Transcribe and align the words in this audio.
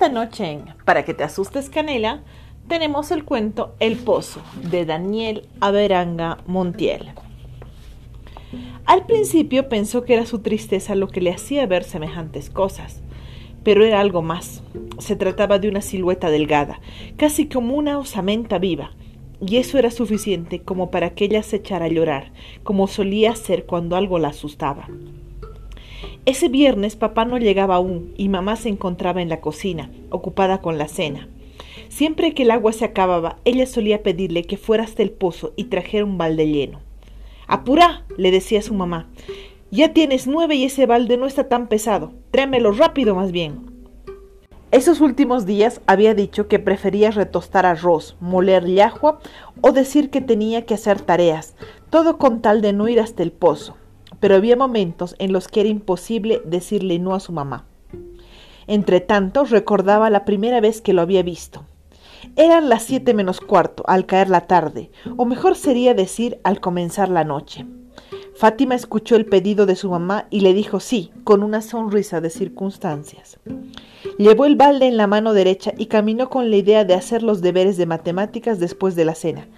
Esta 0.00 0.14
noche 0.14 0.50
en 0.50 0.64
Para 0.86 1.04
que 1.04 1.12
te 1.12 1.24
asustes 1.24 1.68
Canela 1.68 2.22
tenemos 2.68 3.10
el 3.10 3.22
cuento 3.26 3.74
El 3.80 3.98
Pozo 3.98 4.40
de 4.70 4.86
Daniel 4.86 5.46
Averanga 5.60 6.38
Montiel. 6.46 7.10
Al 8.86 9.04
principio 9.04 9.68
pensó 9.68 10.04
que 10.04 10.14
era 10.14 10.24
su 10.24 10.38
tristeza 10.38 10.94
lo 10.94 11.08
que 11.08 11.20
le 11.20 11.30
hacía 11.30 11.66
ver 11.66 11.84
semejantes 11.84 12.48
cosas, 12.48 13.02
pero 13.62 13.84
era 13.84 14.00
algo 14.00 14.22
más. 14.22 14.62
Se 14.96 15.16
trataba 15.16 15.58
de 15.58 15.68
una 15.68 15.82
silueta 15.82 16.30
delgada, 16.30 16.80
casi 17.18 17.46
como 17.46 17.74
una 17.74 17.98
osamenta 17.98 18.58
viva, 18.58 18.92
y 19.46 19.58
eso 19.58 19.76
era 19.76 19.90
suficiente 19.90 20.62
como 20.62 20.90
para 20.90 21.10
que 21.10 21.26
ella 21.26 21.42
se 21.42 21.56
echara 21.56 21.84
a 21.84 21.88
llorar, 21.88 22.32
como 22.62 22.86
solía 22.86 23.32
hacer 23.32 23.66
cuando 23.66 23.96
algo 23.96 24.18
la 24.18 24.28
asustaba. 24.28 24.88
Ese 26.30 26.48
viernes 26.48 26.94
papá 26.94 27.24
no 27.24 27.38
llegaba 27.38 27.74
aún 27.74 28.14
y 28.16 28.28
mamá 28.28 28.54
se 28.54 28.68
encontraba 28.68 29.20
en 29.20 29.28
la 29.28 29.40
cocina, 29.40 29.90
ocupada 30.10 30.60
con 30.60 30.78
la 30.78 30.86
cena. 30.86 31.26
Siempre 31.88 32.34
que 32.34 32.44
el 32.44 32.52
agua 32.52 32.72
se 32.72 32.84
acababa, 32.84 33.38
ella 33.44 33.66
solía 33.66 34.04
pedirle 34.04 34.44
que 34.44 34.56
fuera 34.56 34.84
hasta 34.84 35.02
el 35.02 35.10
pozo 35.10 35.52
y 35.56 35.64
trajera 35.64 36.04
un 36.04 36.18
balde 36.18 36.46
lleno. 36.46 36.78
Apurá, 37.48 38.04
le 38.16 38.30
decía 38.30 38.62
su 38.62 38.74
mamá. 38.74 39.08
Ya 39.72 39.92
tienes 39.92 40.28
nueve 40.28 40.54
y 40.54 40.62
ese 40.62 40.86
balde 40.86 41.16
no 41.16 41.26
está 41.26 41.48
tan 41.48 41.66
pesado. 41.66 42.12
Tráemelo 42.30 42.70
rápido 42.70 43.16
más 43.16 43.32
bien. 43.32 43.62
Esos 44.70 45.00
últimos 45.00 45.46
días 45.46 45.80
había 45.88 46.14
dicho 46.14 46.46
que 46.46 46.60
prefería 46.60 47.10
retostar 47.10 47.66
arroz, 47.66 48.16
moler 48.20 48.66
llajua 48.66 49.18
o 49.62 49.72
decir 49.72 50.10
que 50.10 50.20
tenía 50.20 50.64
que 50.64 50.74
hacer 50.74 51.00
tareas, 51.00 51.56
todo 51.90 52.18
con 52.18 52.40
tal 52.40 52.62
de 52.62 52.72
no 52.72 52.86
ir 52.86 53.00
hasta 53.00 53.24
el 53.24 53.32
pozo 53.32 53.79
pero 54.20 54.36
había 54.36 54.56
momentos 54.56 55.16
en 55.18 55.32
los 55.32 55.48
que 55.48 55.60
era 55.60 55.68
imposible 55.68 56.40
decirle 56.44 56.98
no 56.98 57.14
a 57.14 57.20
su 57.20 57.32
mamá. 57.32 57.66
Entre 58.66 59.00
tanto, 59.00 59.44
recordaba 59.44 60.10
la 60.10 60.24
primera 60.24 60.60
vez 60.60 60.80
que 60.80 60.92
lo 60.92 61.02
había 61.02 61.22
visto. 61.22 61.64
Eran 62.36 62.68
las 62.68 62.84
siete 62.84 63.14
menos 63.14 63.40
cuarto, 63.40 63.82
al 63.86 64.06
caer 64.06 64.28
la 64.28 64.46
tarde, 64.46 64.90
o 65.16 65.24
mejor 65.24 65.56
sería 65.56 65.94
decir 65.94 66.38
al 66.44 66.60
comenzar 66.60 67.08
la 67.08 67.24
noche. 67.24 67.66
Fátima 68.36 68.74
escuchó 68.74 69.16
el 69.16 69.26
pedido 69.26 69.66
de 69.66 69.76
su 69.76 69.90
mamá 69.90 70.26
y 70.30 70.40
le 70.40 70.54
dijo 70.54 70.80
sí, 70.80 71.10
con 71.24 71.42
una 71.42 71.62
sonrisa 71.62 72.20
de 72.20 72.30
circunstancias. 72.30 73.38
Llevó 74.18 74.44
el 74.46 74.56
balde 74.56 74.86
en 74.86 74.96
la 74.96 75.06
mano 75.06 75.32
derecha 75.32 75.72
y 75.76 75.86
caminó 75.86 76.30
con 76.30 76.50
la 76.50 76.56
idea 76.56 76.84
de 76.84 76.94
hacer 76.94 77.22
los 77.22 77.42
deberes 77.42 77.76
de 77.76 77.86
matemáticas 77.86 78.58
después 78.58 78.94
de 78.94 79.04
la 79.04 79.14
cena. 79.14 79.48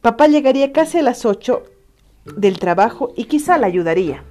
Papá 0.00 0.28
llegaría 0.28 0.72
casi 0.72 0.98
a 0.98 1.02
las 1.02 1.24
ocho 1.24 1.64
del 2.36 2.58
trabajo 2.58 3.12
y 3.16 3.24
quizá 3.24 3.58
la 3.58 3.66
ayudaría. 3.66 4.24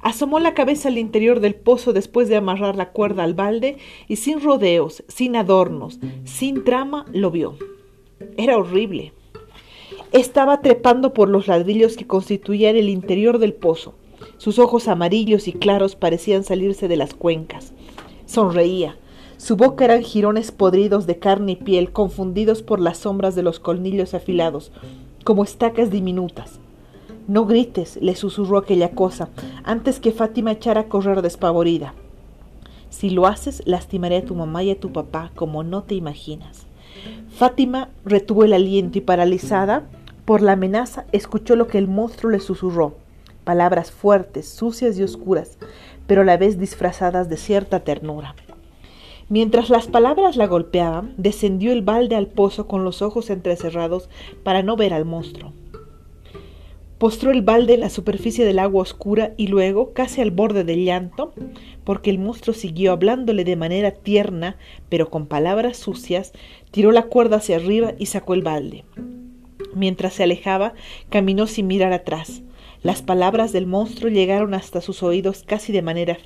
Asomó 0.00 0.38
la 0.38 0.52
cabeza 0.52 0.88
al 0.88 0.98
interior 0.98 1.40
del 1.40 1.54
pozo 1.54 1.94
después 1.94 2.28
de 2.28 2.36
amarrar 2.36 2.76
la 2.76 2.90
cuerda 2.90 3.24
al 3.24 3.32
balde 3.32 3.78
y 4.06 4.16
sin 4.16 4.42
rodeos, 4.42 5.02
sin 5.08 5.34
adornos, 5.34 5.98
sin 6.24 6.62
trama, 6.62 7.06
lo 7.10 7.30
vio. 7.30 7.56
Era 8.36 8.58
horrible. 8.58 9.14
Estaba 10.12 10.60
trepando 10.60 11.14
por 11.14 11.30
los 11.30 11.48
ladrillos 11.48 11.96
que 11.96 12.06
constituían 12.06 12.76
el 12.76 12.90
interior 12.90 13.38
del 13.38 13.54
pozo. 13.54 13.94
Sus 14.36 14.58
ojos 14.58 14.88
amarillos 14.88 15.48
y 15.48 15.54
claros 15.54 15.96
parecían 15.96 16.44
salirse 16.44 16.86
de 16.86 16.96
las 16.96 17.14
cuencas. 17.14 17.72
Sonreía. 18.26 18.98
Su 19.38 19.56
boca 19.56 19.84
eran 19.84 20.02
jirones 20.02 20.52
podridos 20.52 21.06
de 21.06 21.18
carne 21.18 21.52
y 21.52 21.56
piel, 21.56 21.92
confundidos 21.92 22.62
por 22.62 22.78
las 22.78 22.98
sombras 22.98 23.34
de 23.34 23.42
los 23.42 23.58
colmillos 23.58 24.14
afilados, 24.14 24.70
como 25.24 25.42
estacas 25.42 25.90
diminutas. 25.90 26.60
No 27.26 27.46
grites, 27.46 27.98
le 28.02 28.14
susurró 28.14 28.58
aquella 28.58 28.90
cosa, 28.90 29.30
antes 29.64 29.98
que 29.98 30.12
Fátima 30.12 30.52
echara 30.52 30.82
a 30.82 30.88
correr 30.88 31.22
despavorida. 31.22 31.94
Si 32.90 33.10
lo 33.10 33.26
haces, 33.26 33.62
lastimaré 33.64 34.18
a 34.18 34.24
tu 34.24 34.34
mamá 34.34 34.62
y 34.62 34.70
a 34.70 34.78
tu 34.78 34.92
papá 34.92 35.32
como 35.34 35.64
no 35.64 35.82
te 35.82 35.94
imaginas. 35.94 36.66
Fátima 37.30 37.88
retuvo 38.04 38.44
el 38.44 38.52
aliento 38.52 38.98
y 38.98 39.00
paralizada 39.00 39.84
por 40.24 40.42
la 40.42 40.52
amenaza 40.52 41.04
escuchó 41.12 41.56
lo 41.56 41.66
que 41.66 41.78
el 41.78 41.88
monstruo 41.88 42.30
le 42.30 42.40
susurró, 42.40 42.94
palabras 43.44 43.90
fuertes, 43.90 44.48
sucias 44.48 44.98
y 44.98 45.02
oscuras, 45.02 45.58
pero 46.06 46.22
a 46.22 46.24
la 46.24 46.36
vez 46.36 46.58
disfrazadas 46.58 47.28
de 47.28 47.36
cierta 47.36 47.80
ternura. 47.80 48.34
Mientras 49.28 49.70
las 49.70 49.86
palabras 49.86 50.36
la 50.36 50.46
golpeaban, 50.46 51.14
descendió 51.16 51.72
el 51.72 51.82
balde 51.82 52.14
al 52.14 52.26
pozo 52.26 52.68
con 52.68 52.84
los 52.84 53.00
ojos 53.00 53.30
entrecerrados 53.30 54.10
para 54.42 54.62
no 54.62 54.76
ver 54.76 54.92
al 54.92 55.04
monstruo. 55.04 55.52
Postró 56.98 57.32
el 57.32 57.42
balde 57.42 57.74
en 57.74 57.80
la 57.80 57.90
superficie 57.90 58.44
del 58.44 58.58
agua 58.58 58.82
oscura 58.82 59.34
y 59.36 59.48
luego, 59.48 59.92
casi 59.92 60.20
al 60.20 60.30
borde 60.30 60.62
del 60.64 60.84
llanto, 60.84 61.32
porque 61.84 62.10
el 62.10 62.18
monstruo 62.18 62.54
siguió 62.54 62.92
hablándole 62.92 63.44
de 63.44 63.56
manera 63.56 63.90
tierna, 63.90 64.56
pero 64.88 65.10
con 65.10 65.26
palabras 65.26 65.76
sucias, 65.76 66.32
tiró 66.70 66.92
la 66.92 67.02
cuerda 67.04 67.38
hacia 67.38 67.56
arriba 67.56 67.94
y 67.98 68.06
sacó 68.06 68.34
el 68.34 68.42
balde. 68.42 68.84
Mientras 69.74 70.14
se 70.14 70.22
alejaba, 70.22 70.74
caminó 71.10 71.46
sin 71.46 71.66
mirar 71.66 71.92
atrás. 71.92 72.42
Las 72.82 73.02
palabras 73.02 73.52
del 73.52 73.66
monstruo 73.66 74.10
llegaron 74.10 74.54
hasta 74.54 74.80
sus 74.80 75.02
oídos 75.02 75.42
casi 75.44 75.72
de 75.72 75.82
manera 75.82 76.16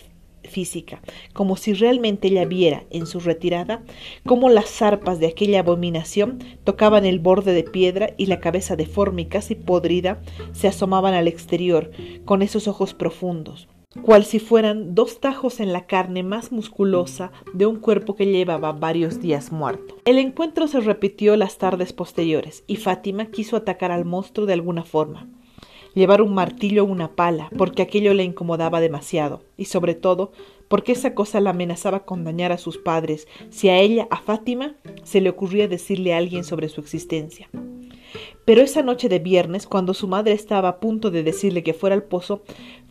física, 0.44 1.00
como 1.32 1.56
si 1.56 1.72
realmente 1.72 2.28
ella 2.28 2.44
viera 2.44 2.84
en 2.90 3.06
su 3.06 3.20
retirada 3.20 3.82
cómo 4.24 4.48
las 4.48 4.68
zarpas 4.68 5.20
de 5.20 5.26
aquella 5.26 5.60
abominación 5.60 6.38
tocaban 6.64 7.04
el 7.04 7.18
borde 7.18 7.52
de 7.52 7.64
piedra 7.64 8.14
y 8.16 8.26
la 8.26 8.40
cabeza 8.40 8.76
deforme 8.76 9.22
y 9.22 9.26
casi 9.26 9.54
podrida 9.54 10.20
se 10.52 10.68
asomaban 10.68 11.14
al 11.14 11.28
exterior 11.28 11.90
con 12.24 12.42
esos 12.42 12.68
ojos 12.68 12.94
profundos, 12.94 13.68
cual 14.02 14.24
si 14.24 14.38
fueran 14.38 14.94
dos 14.94 15.20
tajos 15.20 15.60
en 15.60 15.72
la 15.72 15.86
carne 15.86 16.22
más 16.22 16.52
musculosa 16.52 17.32
de 17.54 17.66
un 17.66 17.80
cuerpo 17.80 18.14
que 18.14 18.26
llevaba 18.26 18.72
varios 18.72 19.20
días 19.20 19.52
muerto. 19.52 19.96
El 20.04 20.18
encuentro 20.18 20.68
se 20.68 20.80
repitió 20.80 21.36
las 21.36 21.58
tardes 21.58 21.92
posteriores 21.92 22.64
y 22.66 22.76
Fátima 22.76 23.26
quiso 23.26 23.56
atacar 23.56 23.90
al 23.90 24.04
monstruo 24.04 24.46
de 24.46 24.54
alguna 24.54 24.84
forma 24.84 25.28
llevar 25.98 26.22
un 26.22 26.32
martillo 26.32 26.84
o 26.84 26.86
una 26.86 27.08
pala, 27.08 27.50
porque 27.58 27.82
aquello 27.82 28.14
le 28.14 28.24
incomodaba 28.24 28.80
demasiado, 28.80 29.42
y 29.56 29.66
sobre 29.66 29.94
todo 29.94 30.32
porque 30.68 30.92
esa 30.92 31.14
cosa 31.14 31.40
la 31.40 31.50
amenazaba 31.50 32.04
con 32.04 32.24
dañar 32.24 32.52
a 32.52 32.58
sus 32.58 32.78
padres 32.78 33.26
si 33.50 33.68
a 33.68 33.78
ella, 33.78 34.06
a 34.10 34.18
Fátima, 34.18 34.74
se 35.02 35.20
le 35.20 35.30
ocurría 35.30 35.66
decirle 35.66 36.14
a 36.14 36.18
alguien 36.18 36.44
sobre 36.44 36.68
su 36.68 36.80
existencia. 36.80 37.48
Pero 38.44 38.62
esa 38.62 38.82
noche 38.82 39.08
de 39.08 39.18
viernes, 39.18 39.66
cuando 39.66 39.92
su 39.92 40.08
madre 40.08 40.32
estaba 40.32 40.68
a 40.68 40.80
punto 40.80 41.10
de 41.10 41.22
decirle 41.22 41.62
que 41.62 41.74
fuera 41.74 41.94
al 41.94 42.04
pozo, 42.04 42.42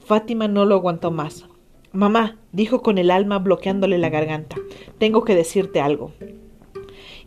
Fátima 0.05 0.47
no 0.47 0.65
lo 0.65 0.75
aguantó 0.75 1.09
más. 1.09 1.45
Mamá, 1.91 2.37
dijo 2.51 2.81
con 2.81 2.97
el 2.97 3.09
alma 3.09 3.39
bloqueándole 3.39 3.97
la 3.97 4.09
garganta, 4.09 4.57
tengo 4.97 5.23
que 5.23 5.35
decirte 5.35 5.79
algo 5.79 6.11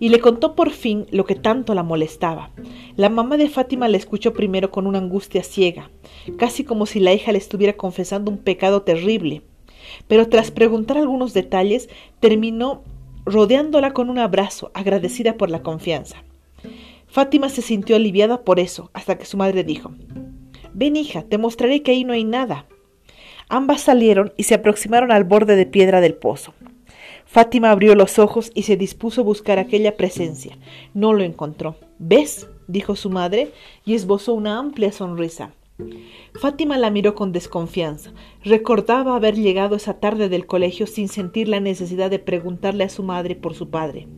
y 0.00 0.08
le 0.08 0.18
contó 0.18 0.56
por 0.56 0.70
fin 0.70 1.06
lo 1.12 1.24
que 1.24 1.36
tanto 1.36 1.74
la 1.74 1.84
molestaba. 1.84 2.50
La 2.96 3.10
mamá 3.10 3.36
de 3.36 3.48
Fátima 3.48 3.86
le 3.86 3.98
escuchó 3.98 4.32
primero 4.32 4.70
con 4.72 4.86
una 4.86 4.98
angustia 4.98 5.44
ciega, 5.44 5.90
casi 6.38 6.64
como 6.64 6.86
si 6.86 6.98
la 6.98 7.12
hija 7.12 7.30
le 7.30 7.38
estuviera 7.38 7.74
confesando 7.74 8.30
un 8.30 8.38
pecado 8.38 8.82
terrible, 8.82 9.42
pero 10.08 10.28
tras 10.28 10.50
preguntar 10.50 10.96
algunos 10.96 11.34
detalles 11.34 11.88
terminó 12.18 12.82
rodeándola 13.26 13.92
con 13.92 14.10
un 14.10 14.18
abrazo, 14.18 14.70
agradecida 14.74 15.36
por 15.36 15.50
la 15.50 15.62
confianza. 15.62 16.24
Fátima 17.06 17.50
se 17.50 17.60
sintió 17.60 17.96
aliviada 17.96 18.42
por 18.42 18.58
eso, 18.58 18.90
hasta 18.94 19.18
que 19.18 19.26
su 19.26 19.36
madre 19.36 19.64
dijo 19.64 19.92
Ven 20.72 20.96
hija, 20.96 21.22
te 21.22 21.38
mostraré 21.38 21.82
que 21.82 21.90
ahí 21.90 22.04
no 22.04 22.14
hay 22.14 22.24
nada. 22.24 22.66
Ambas 23.48 23.82
salieron 23.82 24.32
y 24.36 24.44
se 24.44 24.54
aproximaron 24.54 25.10
al 25.12 25.24
borde 25.24 25.56
de 25.56 25.66
piedra 25.66 26.00
del 26.00 26.14
pozo. 26.14 26.54
Fátima 27.32 27.70
abrió 27.70 27.94
los 27.94 28.18
ojos 28.18 28.50
y 28.56 28.62
se 28.62 28.76
dispuso 28.76 29.20
a 29.20 29.24
buscar 29.24 29.60
aquella 29.60 29.96
presencia. 29.96 30.58
No 30.94 31.12
lo 31.12 31.22
encontró. 31.22 31.76
¿Ves? 32.00 32.48
dijo 32.66 32.96
su 32.96 33.08
madre 33.08 33.52
y 33.84 33.94
esbozó 33.94 34.34
una 34.34 34.58
amplia 34.58 34.90
sonrisa. 34.90 35.52
Fátima 36.40 36.76
la 36.76 36.90
miró 36.90 37.14
con 37.14 37.30
desconfianza. 37.30 38.10
Recordaba 38.42 39.14
haber 39.14 39.36
llegado 39.36 39.76
esa 39.76 40.00
tarde 40.00 40.28
del 40.28 40.46
colegio 40.46 40.88
sin 40.88 41.06
sentir 41.06 41.46
la 41.46 41.60
necesidad 41.60 42.10
de 42.10 42.18
preguntarle 42.18 42.82
a 42.82 42.88
su 42.88 43.04
madre 43.04 43.36
por 43.36 43.54
su 43.54 43.70
padre. 43.70 44.08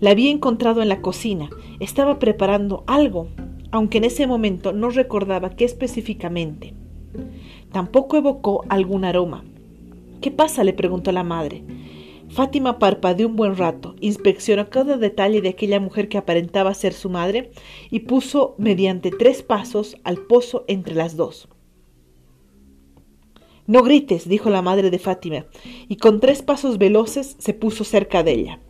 La 0.00 0.10
había 0.10 0.32
encontrado 0.32 0.82
en 0.82 0.88
la 0.88 1.02
cocina. 1.02 1.50
Estaba 1.78 2.18
preparando 2.18 2.82
algo, 2.88 3.28
aunque 3.70 3.98
en 3.98 4.04
ese 4.04 4.26
momento 4.26 4.72
no 4.72 4.90
recordaba 4.90 5.50
qué 5.50 5.64
específicamente. 5.64 6.74
Tampoco 7.70 8.16
evocó 8.16 8.64
algún 8.68 9.04
aroma. 9.04 9.44
¿Qué 10.20 10.32
pasa? 10.32 10.64
le 10.64 10.72
preguntó 10.72 11.12
la 11.12 11.22
madre. 11.22 11.62
Fátima 12.30 12.78
parpadeó 12.78 13.28
un 13.28 13.36
buen 13.36 13.56
rato, 13.56 13.94
inspeccionó 14.00 14.68
cada 14.68 14.96
detalle 14.96 15.40
de 15.40 15.50
aquella 15.50 15.78
mujer 15.78 16.08
que 16.08 16.18
aparentaba 16.18 16.74
ser 16.74 16.92
su 16.92 17.10
madre 17.10 17.52
y 17.90 18.00
puso 18.00 18.54
mediante 18.58 19.10
tres 19.10 19.42
pasos 19.42 19.96
al 20.04 20.18
pozo 20.18 20.64
entre 20.66 20.94
las 20.94 21.16
dos. 21.16 21.48
No 23.66 23.82
grites, 23.82 24.28
dijo 24.28 24.50
la 24.50 24.62
madre 24.62 24.90
de 24.90 24.98
Fátima, 24.98 25.46
y 25.88 25.96
con 25.96 26.20
tres 26.20 26.42
pasos 26.42 26.76
veloces 26.76 27.36
se 27.38 27.54
puso 27.54 27.84
cerca 27.84 28.22
de 28.22 28.32
ella. 28.32 28.60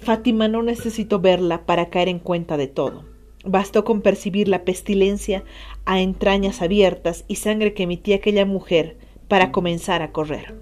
Fátima 0.00 0.48
no 0.48 0.62
necesitó 0.62 1.20
verla 1.20 1.66
para 1.66 1.90
caer 1.90 2.08
en 2.08 2.18
cuenta 2.18 2.56
de 2.56 2.68
todo. 2.68 3.04
Bastó 3.44 3.84
con 3.84 4.00
percibir 4.00 4.48
la 4.48 4.64
pestilencia 4.64 5.44
a 5.84 6.00
entrañas 6.00 6.62
abiertas 6.62 7.24
y 7.28 7.36
sangre 7.36 7.74
que 7.74 7.82
emitía 7.82 8.16
aquella 8.16 8.46
mujer 8.46 8.96
para 9.26 9.52
comenzar 9.52 10.00
a 10.02 10.12
correr. 10.12 10.54